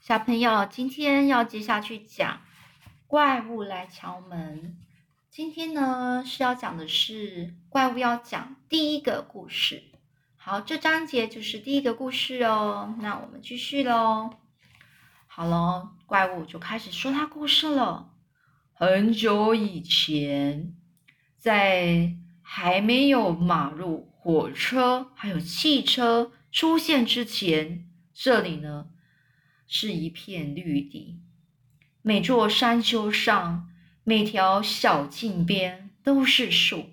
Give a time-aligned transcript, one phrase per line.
[0.00, 2.40] 小朋友，今天要接下去讲
[3.06, 4.78] 怪物来敲门。
[5.28, 9.82] 今天呢是要讲的是怪物要讲第一个故事。
[10.36, 12.96] 好，这章节就是第一个故事哦。
[13.00, 14.30] 那我们继续喽。
[15.26, 18.10] 好了，怪物就开始说他故事了。
[18.72, 20.74] 很久以前，
[21.36, 28.86] 在还没有马路、火车还有汽车出现之前，这里呢。
[29.72, 31.20] 是一片绿地，
[32.02, 33.68] 每座山丘上，
[34.02, 36.86] 每条小径边都是树。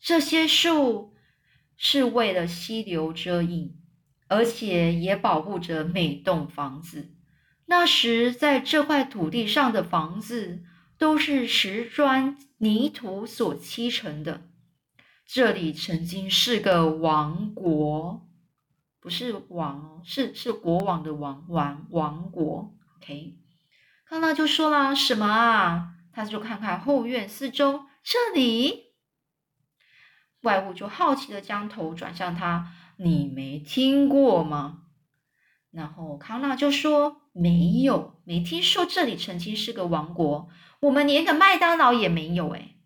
[0.00, 1.14] 这些树
[1.76, 3.76] 是为了溪流遮荫，
[4.28, 7.10] 而且也保护着每栋房子。
[7.66, 10.62] 那时，在这块土地上的房子
[10.96, 14.48] 都是石砖泥土所砌成的。
[15.26, 18.28] 这里曾经是个王国。
[19.02, 22.72] 不是王哦，是是国王的王王王国。
[22.98, 23.36] OK，
[24.06, 25.94] 康纳就说了什么啊？
[26.12, 28.92] 他就看看后院四周，这里
[30.40, 32.72] 怪物就好奇的将头转向他。
[32.96, 34.82] 你没听过吗？
[35.72, 42.76] 然后康纳就说没有，没听说这里曾经是个王国，我们连个麦当劳也没有哎。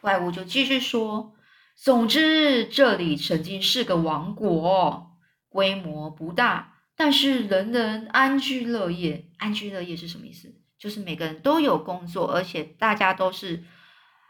[0.00, 1.34] 怪物就继续说。
[1.76, 9.30] 总之，这里曾经是个王国，规模不大，但是人人安居乐业。
[9.38, 10.54] 安居乐业是什么意思？
[10.78, 13.64] 就是每个人都有工作，而且大家都是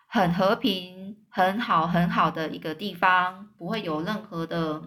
[0.06, 4.82] 很和平、很好、很好的一个地方，不会有任何的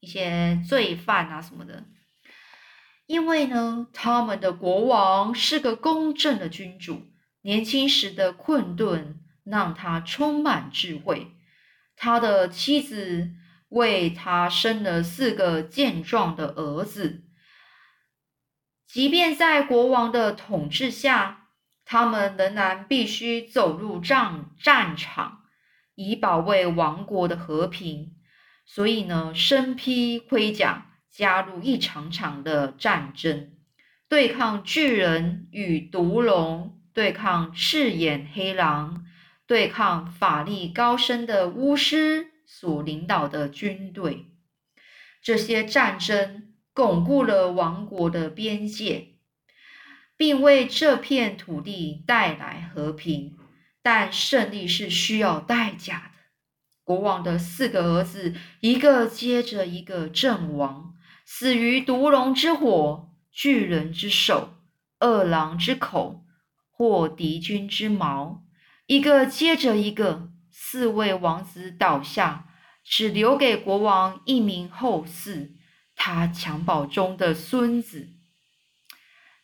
[0.00, 1.84] 一些罪犯啊什么的。
[3.06, 7.02] 因为呢，他们的国王是个公正的君主，
[7.42, 11.32] 年轻时的困顿让他充满智慧。
[11.96, 13.30] 他的妻子
[13.70, 17.24] 为他生了四个健壮的儿子，
[18.86, 21.48] 即便在国王的统治下，
[21.84, 25.42] 他们仍然必须走入战战场，
[25.94, 28.12] 以保卫王国的和平。
[28.64, 33.52] 所以呢，身披盔甲，加入一场场的战争，
[34.08, 39.04] 对抗巨人与毒龙，对抗赤眼黑狼。
[39.46, 44.26] 对抗法力高深的巫师所领导的军队，
[45.22, 49.14] 这些战争巩固了王国的边界，
[50.16, 53.38] 并为这片土地带来和平。
[53.82, 56.20] 但胜利是需要代价的。
[56.82, 64.54] 国王的四个儿子，一个接着一个阵亡，死于毒龙之火、巨人之手、
[64.98, 66.24] 恶狼之口
[66.68, 68.42] 或敌军之矛。
[68.86, 72.46] 一个接着一个，四位王子倒下，
[72.84, 75.50] 只留给国王一名后嗣，
[75.96, 78.08] 他襁褓中的孙子。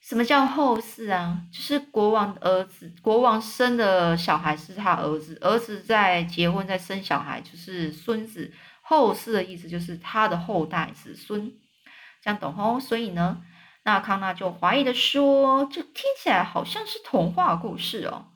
[0.01, 1.43] 什么叫后嗣啊？
[1.53, 8.53] 就是国王的儿子，国王生的小孩是他儿子，儿子在结婚再生小孩就是孙子。
[8.81, 11.53] 后嗣的意思就是他的后代子孙，
[12.23, 12.79] 这样懂吼？
[12.79, 13.43] 所以呢，
[13.85, 18.27] 那康纳就怀疑的说，这听起来好像是童话故事哦。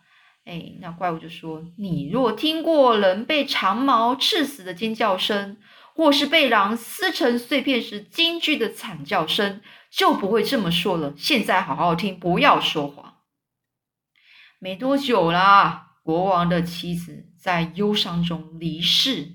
[0.47, 5.57] 哎，那怪物就说：“你若听过人被长矛刺死的尖叫声，
[5.93, 11.12] 或是被狼撕成碎片时惊惧的惨叫声，就不会这么说了。
[11.17, 13.15] 现在好好听，不要说谎。”
[14.61, 19.33] 没多久啦，国王的妻子在忧伤中离世，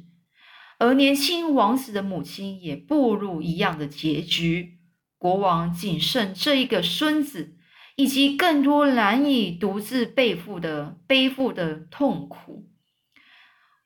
[0.80, 4.80] 而年轻王子的母亲也步入一样的结局。
[5.18, 7.58] 国王仅剩这一个孙子。
[8.01, 12.67] 以及更多难以独自背负的背负的痛苦，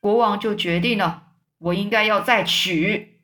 [0.00, 1.24] 国王就决定了，
[1.58, 3.20] 我应该要再娶，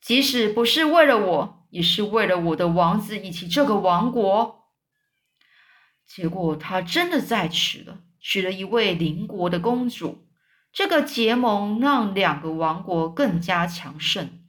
[0.00, 4.68] 即使不是为了我，也是为了我的王子以及这个王国。
[6.06, 10.28] 结果他真的再娶了，娶了一位邻国的公主。
[10.72, 14.44] 这个结盟让两个王国更加强盛。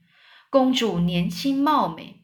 [0.50, 2.19] 公主年轻貌美。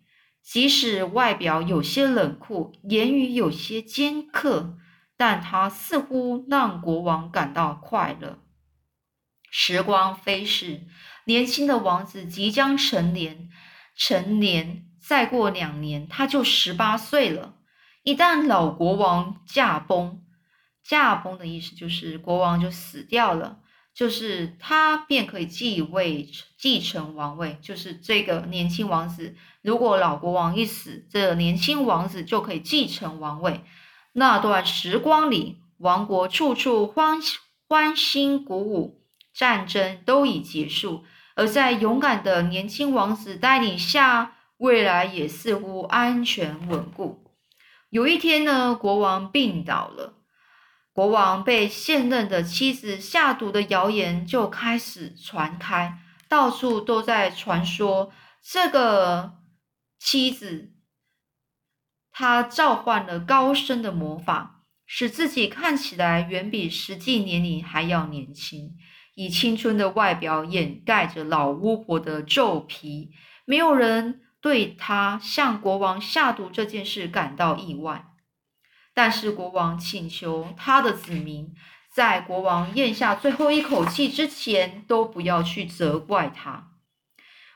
[0.47, 4.79] 即使外表有些冷酷，言语有些尖刻，
[5.17, 8.39] 但他似乎让国王感到快乐。
[9.51, 10.87] 时光飞逝，
[11.25, 13.51] 年轻的王子即将成年，
[13.97, 17.57] 成年再过两年他就十八岁了。
[18.05, 20.23] 一旦老国王驾崩，
[20.85, 23.59] 驾崩的意思就是国王就死掉了。
[23.97, 26.29] 就是他便可以继位
[26.59, 29.35] 继承王位，就是这个年轻王子。
[29.63, 33.65] 如果老国王一死，这年轻王子就可以继承王位。
[34.13, 37.19] 那段时光里，王国处处欢
[37.67, 39.01] 欢欣鼓舞，
[39.33, 41.05] 战争都已结束。
[41.35, 47.25] 而在勇敢的年轻王子带领下，未来也似乎安全稳固。
[47.89, 50.13] 有一天呢，国王病倒了，
[50.97, 58.11] 国王被现任的妻子下毒的谣言就开始传开，到处都在传说
[58.43, 59.35] 这个
[59.99, 60.73] 妻子
[62.11, 68.79] 她召唤了高深的魔法，使自己看起来远比实际年龄还要年轻。
[69.15, 73.11] 以青春的外表掩盖着老巫婆的皱皮，
[73.45, 78.07] 没有人对他向国王下毒这件事感到意外。
[78.97, 81.55] 但是国王请求他的子民，
[81.93, 86.71] 在国王咽下最后一口气之前，都不要去责怪他。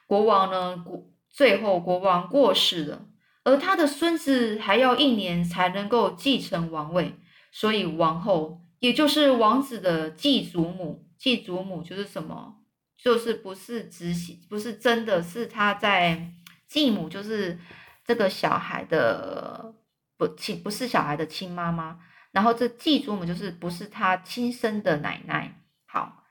[0.06, 3.06] 国王呢，国最后国王过世了，
[3.44, 7.14] 而他的孙子还要一年才能够继承王位，
[7.50, 11.06] 所以王后，也就是王子的继祖母。
[11.16, 12.56] 继祖母就是什么？
[12.98, 16.32] 就是不是直系，不是真的是他在
[16.68, 17.58] 继母，就是
[18.04, 19.74] 这个小孩的
[20.20, 21.98] 不亲，不是小孩的亲妈妈。
[22.30, 25.64] 然后这继祖母就是不是他亲生的奶奶。
[25.86, 26.24] 好，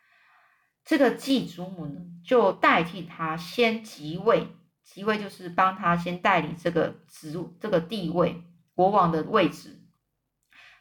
[0.85, 4.47] 这个继祖母呢，就代替他先即位，
[4.83, 8.43] 即位就是帮他先代理这个职务、这个地位，
[8.75, 9.81] 国王的位置，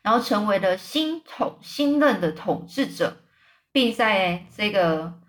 [0.02, 3.22] 然后成为了新统新任的统治者。
[3.70, 5.20] 并在这个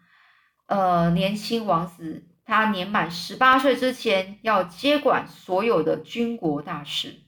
[0.68, 7.22] 呃年轻王子他年满十八岁之前，要接管所有的军国大事。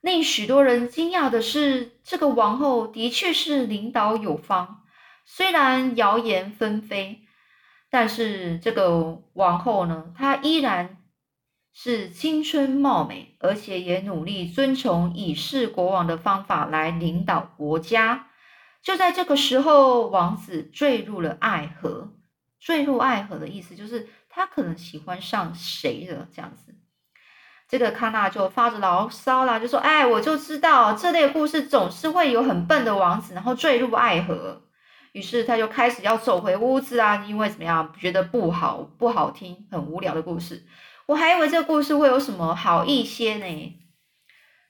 [0.00, 4.84] 令许多人惊讶的是，这个王后的确是领导有方。
[5.24, 7.26] 虽然谣言纷飞，
[7.90, 10.98] 但是这个王后呢，她依然
[11.74, 18.30] 是青春貌美，而且也努力遵从以示国王的方法来领导国家。
[18.80, 22.14] 就在这个时候，王子坠入了爱河。
[22.60, 26.77] 坠入爱河的意思就是他可能喜欢上谁了，这样子。
[27.68, 34.62] 这个康纳就发着牢骚啦，就说：“哎，我就知道这类故事总是会有很笨的王子，然后坠入爱河。”
[35.12, 40.64] 于是他就开始要走回屋子啊，因为怎么样，觉得不好不好听，很无聊的故事。
[41.06, 43.78] 我还以为这个故事会有什么好一些呢。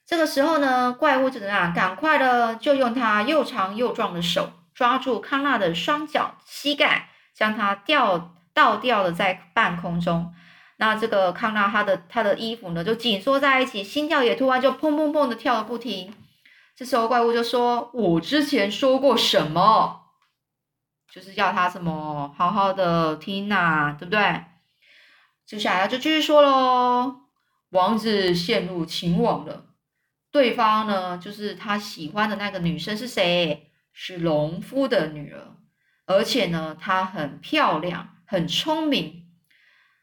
[0.07, 1.73] 这个时候呢，怪物就怎么样？
[1.75, 10.33] 赶快的就用他又长又壮的手抓住康纳的双脚膝盖，将他吊倒吊的在半空中。
[10.79, 16.15] 那这个康纳他的他的衣服呢就紧缩在一起，心跳也突然就砰砰砰的跳个不停。
[16.75, 20.03] 这时候怪物就说：“我之前说过什么？
[21.13, 24.45] 就是要他什么好好的听呐，对不对？”
[25.47, 27.17] 接下来就继续说喽
[27.71, 29.67] ：“王子陷入情网了。”
[30.31, 33.73] 对方呢，就是他喜欢的那个女生是谁？
[33.93, 35.57] 是农夫的女儿，
[36.07, 39.28] 而且呢，她很漂亮，很聪明。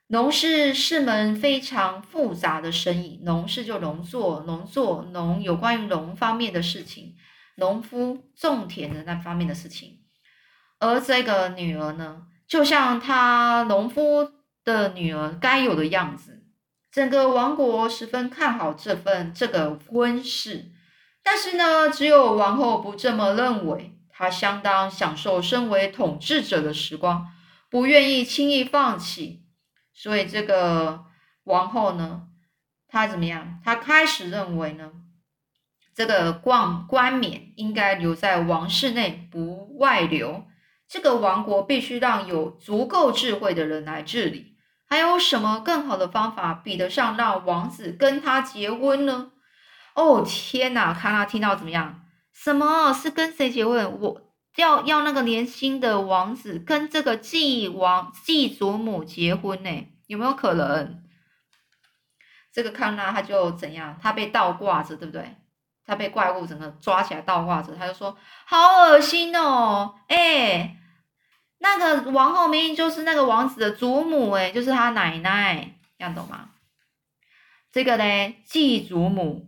[0.08, 7.16] 农事是门非常复杂的生意，农事就农作，农作农有关于农方面的事情，
[7.56, 10.02] 农夫种田的那方面的事情。
[10.80, 14.30] 而这个女儿呢，就像她农夫
[14.64, 16.44] 的女儿该有的样子。
[16.92, 20.72] 整个王国十分看好这份这个婚事，
[21.24, 23.98] 但是呢，只有王后不这么认为。
[24.10, 27.26] 她相当享受身为统治者的时光，
[27.72, 29.42] 不愿意轻易放弃。
[29.96, 31.06] 所以这个
[31.46, 32.28] 王后呢，
[32.88, 33.60] 她怎么样？
[33.64, 34.92] 她开始认为呢，
[35.96, 40.46] 这个冠冠冕应该留在王室内，不外流。
[40.88, 44.58] 这个王国必须让有足够智慧的人来治理。
[44.88, 49.32] 还有什么更好的方法比得上让王子跟她结婚呢？
[49.96, 50.94] 哦天哪！
[50.94, 52.02] 卡拉听到怎么样？
[52.34, 54.00] 什么是跟谁结婚？
[54.00, 54.22] 我
[54.58, 59.88] 要要那个年轻的王子跟这个继王继祖母结婚呢？
[60.08, 61.04] 有没有可能？
[62.52, 64.00] 这个康纳他就怎样？
[64.02, 65.36] 他被倒挂着，对不对？
[65.86, 70.78] 他被怪物整个抓起来倒挂着，他就说：“好恶心哦！”哎。
[71.60, 76.50] 那个王后明明就是那个王子的祖母，诶就是他奶奶，这样懂吗？
[77.72, 79.48] 这个呢，继祖母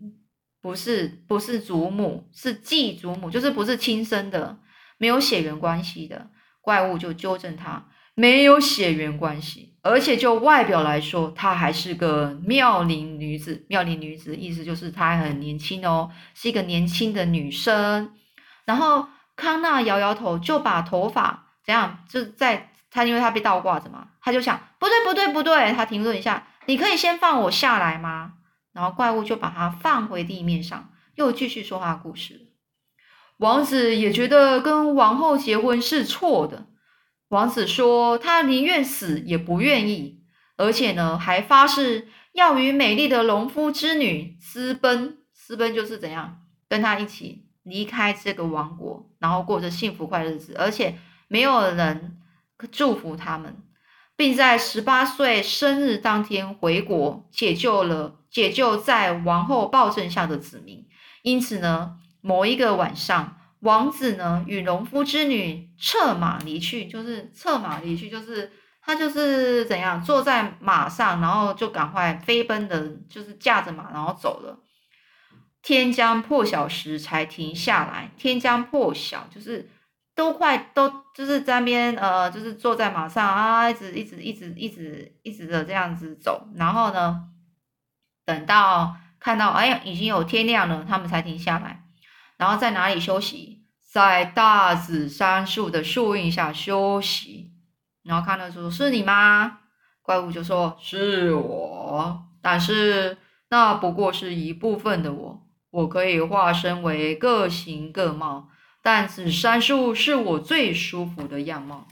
[0.62, 4.58] 不是不是祖母，是继祖母，就是不是亲生的，
[4.98, 6.30] 没有血缘关系的。
[6.62, 13.64] 怪物就纠正他，没有血缘关系，而且就外表来说，她还是个妙龄女子。
[13.70, 18.12] 妙龄女子意思就是她很年轻哦，是一个年轻的女生。
[18.66, 21.54] 然后康纳摇摇头，就把头发。
[21.64, 22.00] 怎样？
[22.10, 25.72] 就在他，因为他被倒挂着嘛，他就想，不对，不对，不对。
[25.74, 28.34] 他停顿一下，你可以先放我下来吗？
[28.74, 32.48] 然后怪物就把他放回地面上，又继续说他的故事。
[33.38, 36.66] 王子也觉得跟王后结婚是错的。
[37.30, 40.22] 王子说，他宁愿死也不愿意
[40.56, 45.18] 而且呢，还发誓要与美丽的农夫之女私奔。
[45.34, 50.98] 私奔就是怎样跟他一起离开这个王国，然后过着幸福快乐日子，而且
[51.30, 52.18] 没有人
[52.70, 53.56] 祝福他们，
[54.18, 60.86] 并在十八岁生日当天回国，解救了解救在王后暴政下的子民。
[61.24, 74.60] 因此呢，某一个晚上，王子呢与农夫之女策马离去，就是策马离去，就是他就是怎样坐在马上，然后就赶快飞奔的，就是驾着马然后走了。
[75.64, 78.12] 天将破晓时才停下来。
[78.16, 79.70] 天将破晓，就是
[80.16, 86.48] 都快都就是在那边呃，就是坐在马上啊，一直一直一直一直一直的这样子走。
[86.56, 87.24] 然后呢，
[88.24, 91.84] 等到看到哎呀已经有天亮了，他们才停下来。
[92.38, 93.66] 然后在哪里休息？
[93.92, 97.52] 在大紫杉树的树荫下休息。
[98.04, 99.60] 然后看到说：“是你吗？”
[100.04, 103.18] 怪物就说：“是我，但是
[103.50, 108.50] 那不过是一部分的我。”我可以化身为各形各貌，
[108.82, 111.88] 但紫杉树是我最舒服的样貌。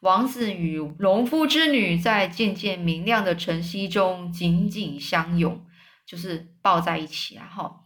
[0.00, 5.64] 王子与农夫之女在渐渐明亮的晨曦中紧紧相拥，
[6.06, 7.48] 就是抱在一起啊！
[7.50, 7.80] 哈，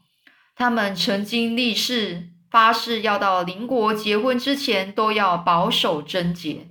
[0.55, 6.69] 他们曾经立誓发誓，要到邻国结婚之前都要保守贞洁。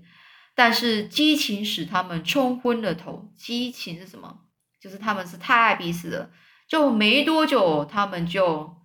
[0.55, 3.31] 但是激情使他们冲昏了头。
[3.35, 4.41] 激情是什么？
[4.79, 6.29] 就是他们是太爱彼此了。
[6.67, 8.77] 就没多久，他们就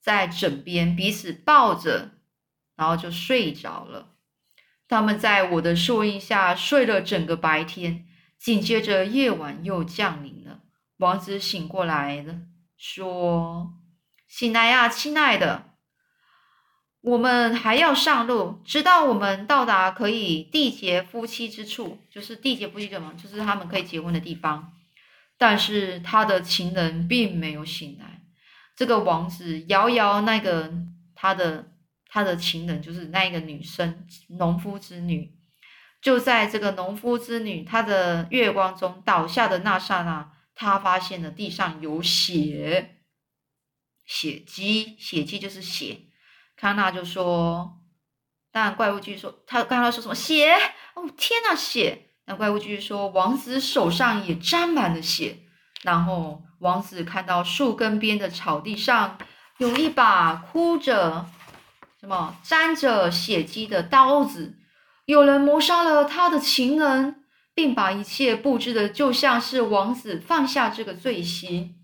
[0.00, 2.12] 在枕边彼此抱着，
[2.76, 4.10] 然后就睡着了。
[4.88, 8.06] 他们在我的树荫下睡了整个白天。
[8.38, 10.60] 紧接着，夜晚又降临了。
[10.98, 12.42] 王子醒过来了，
[12.76, 13.72] 说
[14.32, 15.74] ：“醒来呀，亲爱的，
[17.02, 24.72] 我们还要上路，直到我们到达可以缔结夫妻之处，就是缔结夫妻什么，就是他们可以结婚的地方。”
[25.36, 28.22] 但是他的情人并没有醒来。
[28.74, 30.72] 这个王子摇摇那个
[31.14, 31.70] 他的
[32.08, 34.06] 他的情人，就是那一个女生，
[34.38, 35.34] 农夫之女。
[36.00, 43.01] 就在这个农夫之女她的月光中倒下的那刹那，他发现了地上有血，
[44.14, 46.00] 血迹，血迹就是血。
[46.54, 47.78] 康纳就说，
[48.52, 50.52] 但怪物继续说，他刚刚说什么血？
[50.94, 52.10] 哦天呐，血！
[52.26, 55.38] 那怪物继续说：“王子手上也沾满了血。”
[55.80, 59.16] 然后王子看到树根边的草地上
[59.56, 61.24] 有一把哭着、
[61.98, 64.58] 什么沾着血迹的刀子，
[65.06, 71.78] 有人谋杀了他的情人，并把一切布置的就像是王子放下这个罪行。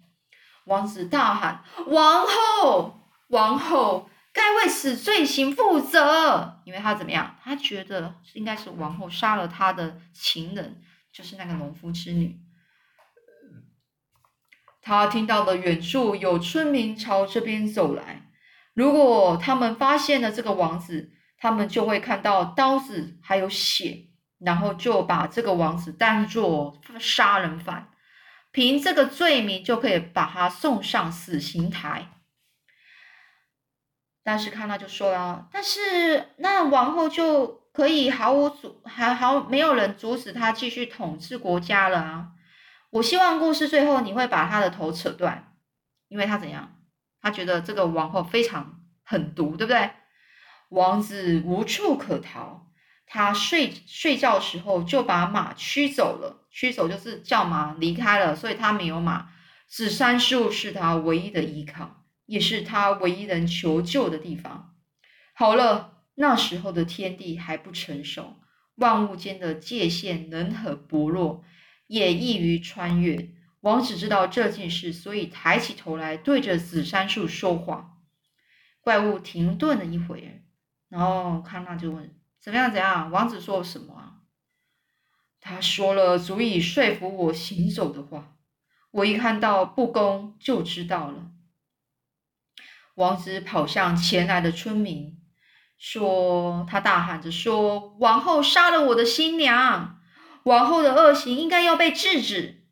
[0.69, 7.35] 王子大喊：“王后，王后！”该为此罪行负责，因为他怎么样？
[7.43, 10.81] 他觉得应该是王后杀了他的情人，
[11.13, 12.39] 就是那个农夫之女。
[14.81, 18.31] 他听到了远处有村民朝这边走来，
[18.75, 24.07] 如果他们发现了这个王子，他们就会看到刀子还有血，
[24.39, 27.91] 然后就把这个王子当作杀人犯，
[28.51, 32.09] 凭这个罪名就可以把他送上死刑台。
[34.23, 42.29] 但是康纳就说了，但是那王后就可以毫无阻，还毫没有人阻止他继续统治国家了啊！
[42.91, 45.55] 我希望故事最后你会把他的头扯断，
[46.09, 46.77] 因为他怎样？
[47.23, 49.91] 他觉得这个王后非常狠毒，对不对？
[50.69, 52.68] 王子无处可逃，
[53.09, 59.31] 他睡睡觉时候就把马驱走了，驱走就是叫马离开了，所以他没有马。
[59.67, 61.97] 紫杉树是他唯一的依靠。
[62.29, 64.75] 也是他唯一能求救的地方。
[65.33, 68.37] 好了，那时候的天地还不成熟，
[68.75, 71.43] 万物间的界限仍很薄弱，
[71.87, 73.31] 也易于穿越。
[73.61, 77.97] 王子知道这件事，所以抬起头来对着紫杉树说话。
[78.83, 80.45] 怪物停顿了一会儿，
[80.91, 82.15] 然后康纳就问
[82.51, 82.73] ：“怎样？
[82.73, 84.13] 怎样？”王子说什么啊？
[85.41, 88.37] 他说了足以说服我行走的话。
[88.91, 91.31] 我一看到不公，就知道了。
[92.95, 95.21] 王子跑向前来的村民，
[95.77, 100.01] 说：“他大喊着说，王后杀了我的新娘，
[100.45, 102.67] 王后的恶行应该要被制止。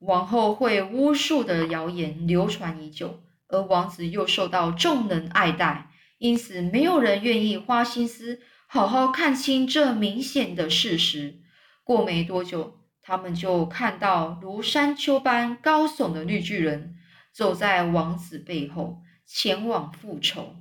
[0.00, 11.40] 王后会巫术的谣言流传已久，而王子又受到众人爱戴，因此没有人愿意花心思好好看清这明显的事实。
[11.82, 16.96] 过没多久，他们就看到如山丘般高耸的绿巨人
[17.32, 20.54] 走在王子背后。”前往复仇，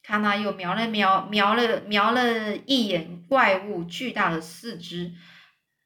[0.00, 5.12] 康纳又瞄了瞄，瞄了瞄了一眼怪物巨大的四肢，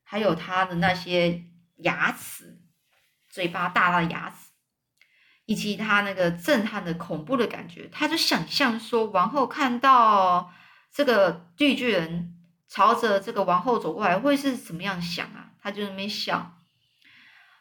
[0.05, 1.45] 还有他的那些
[1.77, 2.61] 牙齿，
[3.31, 4.51] 嘴巴大大的牙齿，
[5.47, 10.53] 以及他那个震撼的恐怖的感觉，他就想象说，王后看到
[10.97, 12.33] 这个绿巨人
[12.71, 15.51] 朝着这个王后走过来，会是怎么样想啊？
[15.63, 16.57] 他就那么想。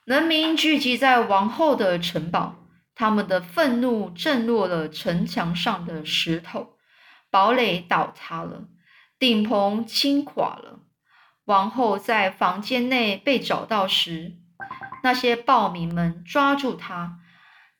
[0.05, 2.55] 人民聚集在王后的城堡，
[2.95, 6.77] 他们的愤怒震落了城墙上的石头，
[7.29, 8.69] 堡垒倒塌了，
[9.19, 10.79] 顶棚倾垮了。
[11.43, 14.37] 王后在房间内被找到时，
[15.03, 17.19] 那些暴民们抓住她，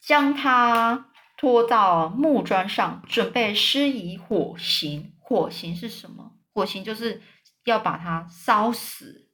[0.01, 1.05] 将她
[1.37, 5.13] 拖到木桩上，准备施以火刑。
[5.27, 6.33] 火刑是什么？
[6.53, 7.19] 火刑就是
[7.63, 9.27] 要把她烧死，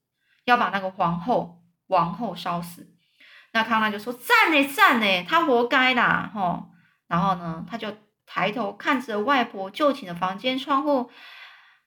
[0.46, 2.96] 要把那个皇后王后烧死。
[3.52, 6.72] 那康纳就说：“赞嘞，赞嘞，他活该啦！”吼，
[7.08, 7.94] 然后呢，他就
[8.26, 11.12] 抬头看着外婆就寝的房间窗户。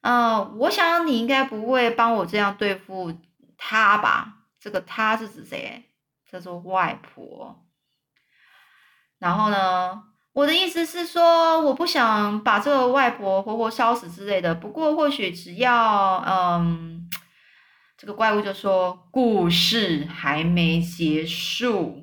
[0.02, 3.18] 嗯，我想你应该不会帮我这样对付
[3.56, 4.40] 他吧？
[4.60, 5.90] 这个他是指谁？
[6.30, 7.64] 叫做外婆。
[9.18, 10.02] 然后呢，
[10.34, 14.52] 我的意思是说，我不想把这个外婆活活烧死之类的。
[14.52, 17.08] 不过或许只要，嗯，
[17.96, 22.02] 这个怪物就说故事还没结束。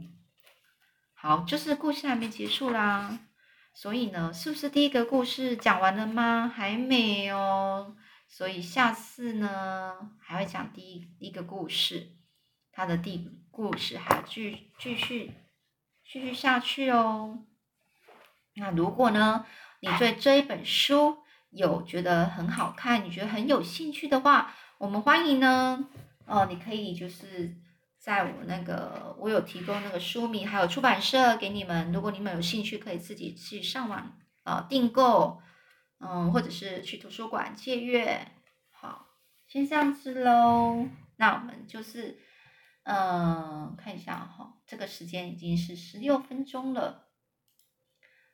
[1.14, 3.20] 好，就是故事还没结束啦。
[3.74, 6.50] 所以呢，是不是第一个故事讲完了吗？
[6.56, 7.96] 还没哦。
[8.30, 12.14] 所以下次呢，还会讲第一个故事，
[12.72, 15.34] 它的第故事还继继续
[16.06, 17.40] 继续下去哦。
[18.62, 19.46] 那如果呢，
[19.82, 21.18] 你对这一本书
[21.50, 25.86] 有觉得很好看，你觉得很有兴趣的话，我们欢迎呢，
[26.26, 27.58] 哦，你可以就是。
[28.02, 31.92] 在我那个，我有提供那个书名，还有出版社给你们。
[31.92, 35.40] 如果你们有兴趣，可以自己去上网呃订购，
[36.00, 38.28] 嗯，或者是去图书馆借阅。
[38.72, 39.06] 好，
[39.48, 40.88] 先这样子喽。
[41.18, 42.18] 那我们就是，
[42.86, 47.11] 嗯，看一下哈，这个时间已经是十六分钟了。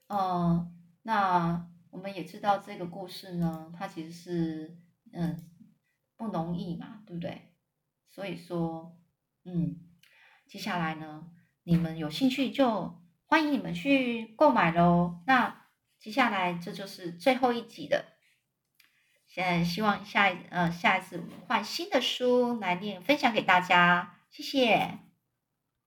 [0.08, 0.74] 嗯，
[1.04, 4.78] 那我们也知道这个故事呢，它其实是
[5.14, 5.50] 嗯
[6.16, 7.54] 不容易嘛，对不对？
[8.08, 8.94] 所以说。
[9.50, 9.80] 嗯，
[10.46, 11.26] 接下来呢，
[11.64, 15.24] 你们有兴趣就欢迎你们去购买喽。
[15.26, 15.68] 那
[15.98, 18.04] 接下来这就是最后一集的，
[19.26, 25.07] 现在希望下一呃下一次我们换新的书来念分享给大家，谢谢。